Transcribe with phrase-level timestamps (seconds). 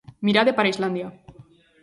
[0.27, 1.07] Mirade para Islandia.